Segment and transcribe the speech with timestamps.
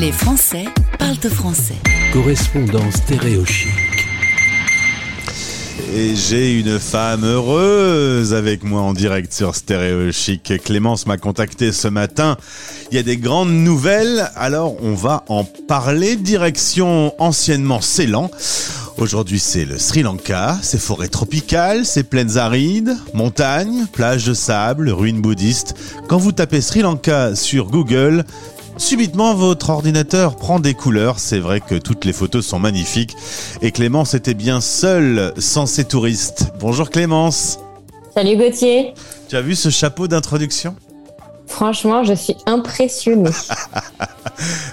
[0.00, 0.64] Les Français
[0.98, 1.76] parlent français.
[2.14, 3.68] Correspondance stéréochique.
[5.94, 10.54] Et j'ai une femme heureuse avec moi en direct sur Stéréo Chic.
[10.64, 12.38] Clémence m'a contacté ce matin.
[12.90, 16.16] Il y a des grandes nouvelles, alors on va en parler.
[16.16, 18.30] Direction anciennement Ceylan.
[18.96, 24.90] Aujourd'hui, c'est le Sri Lanka, ses forêts tropicales, ses plaines arides, montagnes, plages de sable,
[24.90, 25.74] ruines bouddhistes.
[26.08, 28.24] Quand vous tapez Sri Lanka sur Google,
[28.78, 31.18] Subitement, votre ordinateur prend des couleurs.
[31.18, 33.14] C'est vrai que toutes les photos sont magnifiques.
[33.60, 36.52] Et Clémence était bien seule sans ses touristes.
[36.58, 37.58] Bonjour Clémence.
[38.14, 38.94] Salut Gauthier.
[39.28, 40.74] Tu as vu ce chapeau d'introduction?
[41.46, 43.30] Franchement, je suis impressionnée.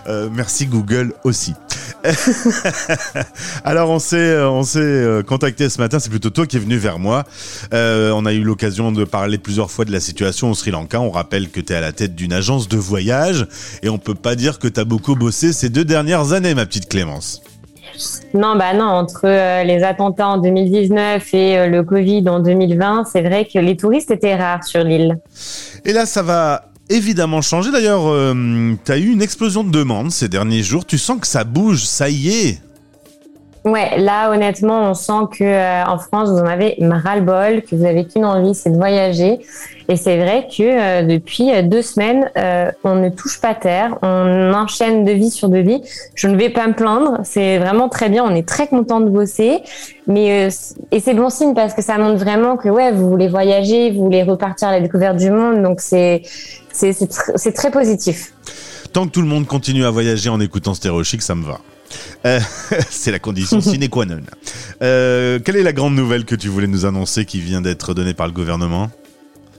[0.08, 1.54] Euh, merci Google aussi.
[3.64, 6.60] Alors on s'est euh, on s'est euh, contacté ce matin, c'est plutôt toi qui es
[6.60, 7.24] venu vers moi.
[7.72, 11.00] on a eu l'occasion de parler plusieurs fois de la situation au Sri Lanka.
[11.00, 13.48] On rappelle que tu es à la tête d'une agence de voyage
[13.84, 16.66] et on peut pas dire que tu as beaucoup bossé ces deux dernières années ma
[16.66, 17.42] petite Clémence.
[18.34, 19.26] Non, bah non, entre
[19.64, 24.36] les attentats en 2019 et le Covid en 2020, c'est vrai que les touristes étaient
[24.36, 25.20] rares sur l'île.
[25.84, 27.72] Et là, ça va évidemment changé.
[27.72, 30.86] D'ailleurs, euh, tu as eu une explosion de demandes ces derniers jours.
[30.86, 32.62] Tu sens que ça bouge, ça y est.
[33.70, 37.86] Ouais, là honnêtement, on sent que euh, en France, vous en avez ras-le-bol, que vous
[37.86, 39.40] avez qu'une envie, c'est de voyager.
[39.88, 42.30] Et c'est vrai que euh, depuis deux semaines,
[42.84, 45.82] on ne touche pas terre, on enchaîne de vie sur de vie.
[46.16, 49.10] Je ne vais pas me plaindre, c'est vraiment très bien, on est très content de
[49.10, 49.62] bosser.
[50.08, 50.50] Mais
[50.92, 54.24] et c'est bon signe parce que ça montre vraiment que vous voulez voyager, vous voulez
[54.24, 56.24] repartir à la découverte du monde, donc c'est
[56.72, 58.34] c'est très positif.
[58.94, 61.60] Tant que tout le monde continue à voyager en écoutant Stéréo Chic, ça me va.
[62.26, 62.40] Euh,
[62.90, 64.18] c'est la condition sine qua non.
[64.82, 68.14] Euh, quelle est la grande nouvelle que tu voulais nous annoncer qui vient d'être donnée
[68.14, 68.90] par le gouvernement?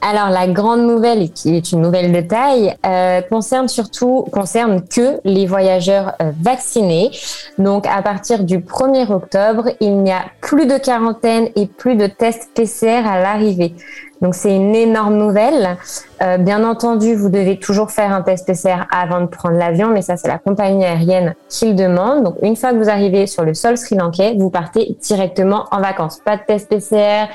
[0.02, 5.20] Alors la grande nouvelle, qui est une nouvelle de taille, euh, concerne surtout concerne que
[5.24, 7.10] les voyageurs vaccinés.
[7.58, 12.06] Donc à partir du 1er octobre, il n'y a plus de quarantaine et plus de
[12.06, 13.74] tests PCR à l'arrivée.
[14.20, 15.76] Donc c'est une énorme nouvelle.
[16.22, 20.02] Euh, bien entendu, vous devez toujours faire un test PCR avant de prendre l'avion, mais
[20.02, 22.24] ça c'est la compagnie aérienne qui le demande.
[22.24, 26.20] Donc une fois que vous arrivez sur le sol sri-lankais, vous partez directement en vacances.
[26.24, 27.28] Pas de test PCR,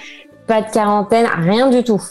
[0.48, 2.02] pas de quarantaine, rien du tout.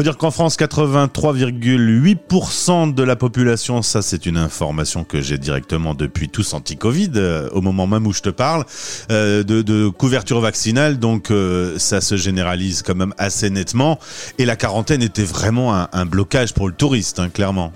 [0.00, 5.94] Faut dire qu'en France, 83,8% de la population, ça c'est une information que j'ai directement
[5.94, 8.64] depuis tous anti-Covid, euh, au moment même où je te parle,
[9.10, 13.98] euh, de, couverture vaccinale, donc euh, ça se généralise quand même assez nettement.
[14.38, 17.70] Et la quarantaine était vraiment un, blocage pour le touriste, hein, clairement.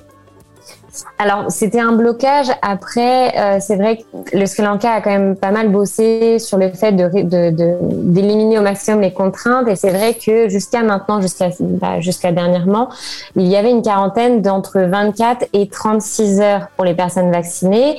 [1.19, 2.49] Alors, c'était un blocage.
[2.63, 6.59] Après, euh, c'est vrai que le Sri Lanka a quand même pas mal bossé sur
[6.59, 7.11] le fait de,
[8.05, 9.69] d'éliminer au maximum les contraintes.
[9.69, 12.89] Et c'est vrai que jusqu'à maintenant, jusqu'à, bah, dernièrement,
[13.37, 17.99] il y avait une quarantaine d'entre 24 et 36 heures pour les personnes vaccinées.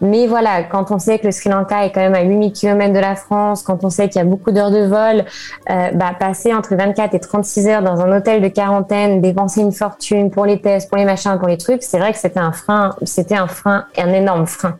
[0.00, 2.92] Mais voilà, quand on sait que le Sri Lanka est quand même à 8000 km
[2.92, 5.24] de la France, quand on sait qu'il y a beaucoup d'heures de vol,
[5.70, 9.72] euh, bah, passer entre 24 et 36 heures dans un hôtel de quarantaine, dépenser une
[9.72, 12.52] fortune pour les tests, pour les machins, pour les trucs, c'est vrai que c'était un
[12.52, 14.76] frein, c'était un frein, un énorme frein.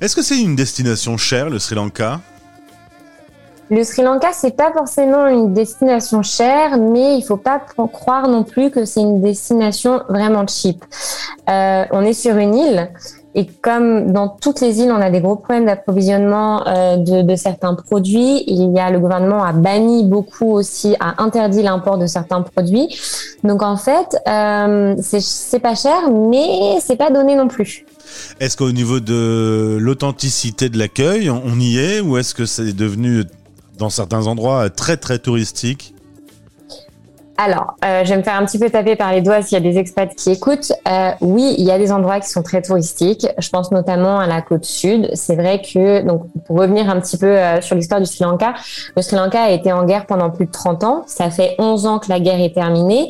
[0.00, 2.20] Est-ce que c'est une destination chère, le Sri Lanka?
[3.70, 7.60] Le Sri Lanka, c'est pas forcément une destination chère, mais il faut pas
[7.92, 10.84] croire non plus que c'est une destination vraiment cheap.
[11.48, 12.90] Euh, on est sur une île,
[13.34, 17.74] et comme dans toutes les îles, on a des gros problèmes d'approvisionnement euh, de, certains
[17.74, 22.42] produits, il y a le gouvernement a banni beaucoup aussi, a interdit l'import de certains
[22.42, 22.88] produits.
[23.42, 27.86] Donc en fait, euh, c'est pas cher, mais c'est pas donné non plus.
[28.38, 33.24] Est-ce qu'au niveau de l'authenticité de l'accueil, on y est, ou est-ce que c'est devenu
[33.78, 35.94] dans certains endroits très très touristique?
[37.44, 39.60] Alors, euh, je vais me faire un petit peu taper par les doigts s'il y
[39.60, 40.72] a des expats qui écoutent.
[40.88, 43.26] Euh, oui, il y a des endroits qui sont très touristiques.
[43.36, 45.10] Je pense notamment à la côte sud.
[45.14, 48.54] C'est vrai que, donc, pour revenir un petit peu euh, sur l'histoire du Sri Lanka,
[48.96, 51.02] le Sri Lanka a été en guerre pendant plus de 30 ans.
[51.06, 53.08] Ça fait 11 ans que la guerre est terminée.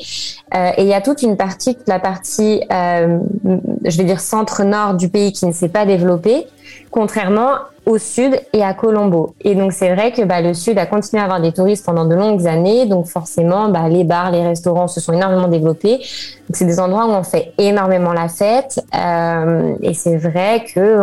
[0.54, 5.32] et il y a toute une partie, la partie, je vais dire centre-nord du pays
[5.32, 6.46] qui ne s'est pas développée
[6.90, 7.54] contrairement
[7.84, 9.34] au sud et à Colombo.
[9.40, 12.04] Et donc c'est vrai que bah, le sud a continué à avoir des touristes pendant
[12.04, 15.98] de longues années, donc forcément bah, les bars, les restaurants se sont énormément développés.
[15.98, 21.00] Donc c'est des endroits où on fait énormément la fête, euh, et c'est vrai que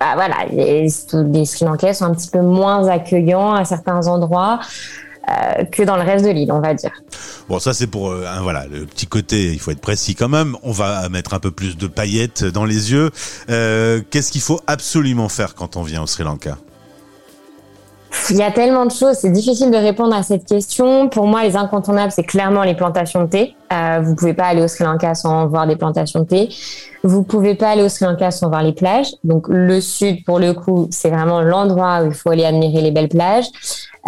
[0.00, 4.58] bah, voilà, les, les Sri Lankais sont un petit peu moins accueillants à certains endroits.
[5.30, 7.01] Euh, que dans le reste de l'île, on va dire.
[7.52, 9.52] Bon, ça c'est pour euh, voilà le petit côté.
[9.52, 10.56] Il faut être précis quand même.
[10.62, 13.10] On va mettre un peu plus de paillettes dans les yeux.
[13.50, 16.56] Euh, Qu'est-ce qu'il faut absolument faire quand on vient au Sri Lanka?
[18.30, 21.10] Il y a tellement de choses, c'est difficile de répondre à cette question.
[21.10, 23.54] Pour moi, les incontournables, c'est clairement les plantations de thé.
[23.72, 26.48] Euh, vous pouvez pas aller au Sri Lanka sans voir des plantations de thé.
[27.04, 29.12] Vous pouvez pas aller au Sri Lanka sans voir les plages.
[29.24, 32.90] Donc le sud, pour le coup, c'est vraiment l'endroit où il faut aller admirer les
[32.90, 33.46] belles plages.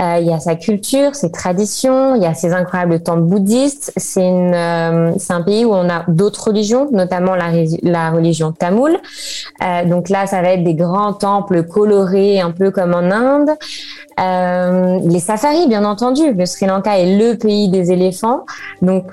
[0.00, 3.93] Euh, il y a sa culture, ses traditions, il y a ses incroyables temples bouddhistes.
[3.96, 7.50] C'est euh, un pays où on a d'autres religions, notamment la,
[7.82, 8.96] la religion tamoule.
[9.62, 13.50] Euh, donc là, ça va être des grands temples colorés, un peu comme en Inde.
[14.20, 16.32] Euh, les safaris, bien entendu.
[16.32, 18.44] Le Sri Lanka est le pays des éléphants.
[18.82, 19.06] Donc,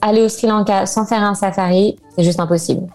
[0.00, 2.86] aller au Sri Lanka sans faire un safari, c'est juste impossible.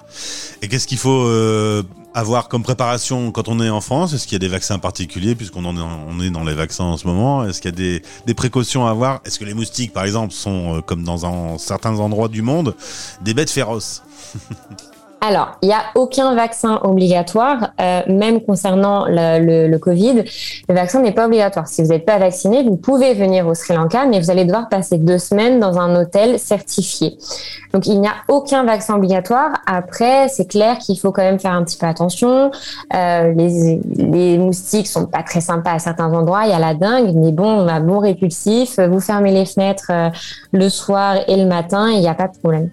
[0.62, 1.84] Et qu'est-ce qu'il faut euh,
[2.14, 4.14] avoir comme préparation quand on est en France?
[4.14, 7.08] Est-ce qu'il y a des vaccins particuliers puisqu'on en est, dans les vaccins en ce
[7.08, 7.46] moment?
[7.46, 9.22] Est-ce qu'il y a des, précautions à avoir?
[9.26, 12.76] Est-ce que les moustiques, par exemple, sont euh, comme dans certains endroits du monde
[13.22, 14.04] des bêtes féroces?
[15.22, 20.24] Alors, il n'y a aucun vaccin obligatoire, euh, même concernant le, le, le, Covid.
[20.70, 21.68] Le vaccin n'est pas obligatoire.
[21.68, 24.70] Si vous n'êtes pas vacciné, vous pouvez venir au Sri Lanka, mais vous allez devoir
[24.70, 27.18] passer deux semaines dans un hôtel certifié.
[27.74, 29.62] Donc, il n'y a aucun vaccin obligatoire.
[29.66, 32.52] Après, c'est clair qu'il faut quand même faire un petit peu attention.
[32.94, 36.46] Euh, les, les moustiques sont pas très sympas à certains endroits.
[36.46, 38.80] Il y a la dingue, mais bon, on a bon répulsif.
[38.80, 40.10] Vous fermez les fenêtres euh,
[40.54, 42.70] le soir et le matin, il n'y a pas de problème.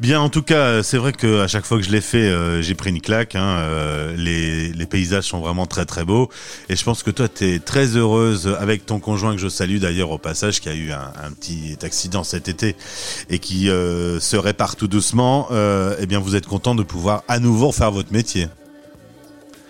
[0.00, 2.62] Bien, en tout cas, c'est vrai que à chaque fois que je l'ai fait, euh,
[2.62, 3.34] j'ai pris une claque.
[3.34, 6.28] Hein, euh, les, paysages sont vraiment très très beaux,
[6.68, 9.76] et je pense que toi, tu es très heureuse avec ton conjoint que je salue
[9.76, 12.74] d'ailleurs au passage, qui a eu un, petit accident cet été
[13.28, 15.48] et qui euh, se répare tout doucement.
[16.00, 18.48] eh bien, vous êtes content de pouvoir à nouveau faire votre métier.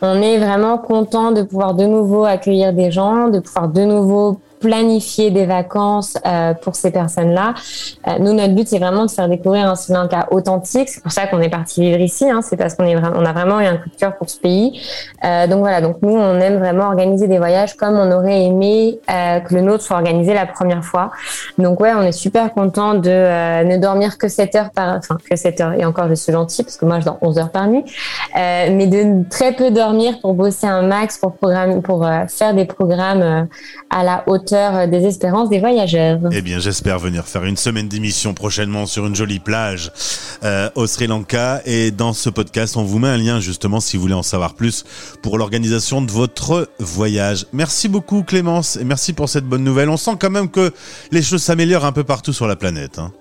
[0.00, 4.40] On est vraiment content de pouvoir de nouveau accueillir des gens, de pouvoir de nouveau
[4.60, 7.54] planifier des vacances euh, pour ces personnes-là.
[8.06, 10.90] Euh, nous, notre but, c'est vraiment de faire découvrir un Sri Lanka authentique.
[10.90, 12.28] C'est pour ça qu'on est parti vivre ici.
[12.30, 12.40] Hein.
[12.42, 14.80] C'est parce qu'on est a vraiment eu un coup de cœur pour ce pays.
[15.24, 15.80] Euh, donc voilà.
[15.80, 19.82] Donc nous, on aime vraiment organiser des voyages comme on aurait aimé que le nôtre
[19.82, 21.10] soit organisé la première fois.
[21.58, 25.36] Donc ouais, on est super content de ne dormir que 7 heures par, enfin que
[25.36, 25.72] 7 heures.
[25.72, 27.84] Et encore, je suis gentille parce que moi, je dors 11 heures par nuit.
[28.34, 33.48] Mais de très peu dormir pour bosser un max, pour programme, pour faire des programmes
[33.90, 36.18] à la hauteur des espérances des voyageurs.
[36.32, 39.92] Eh bien, j'espère venir faire une semaine d'émission prochainement sur une jolie plage
[40.44, 41.60] euh, au Sri Lanka.
[41.64, 44.54] Et dans ce podcast, on vous met un lien justement si vous voulez en savoir
[44.54, 44.84] plus
[45.22, 47.46] pour l'organisation de votre voyage.
[47.52, 49.88] Merci beaucoup Clémence et merci pour cette bonne nouvelle.
[49.88, 50.72] On sent quand même que
[51.12, 52.98] les choses s'améliorent un peu partout sur la planète.
[52.98, 53.12] Hein.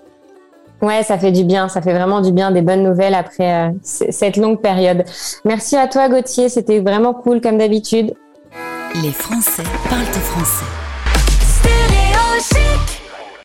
[0.82, 3.70] Ouais, ça fait du bien, ça fait vraiment du bien, des bonnes nouvelles après euh,
[3.82, 5.04] cette longue période.
[5.44, 8.14] Merci à toi Gauthier, c'était vraiment cool comme d'habitude.
[9.02, 10.89] Les Français parlent français.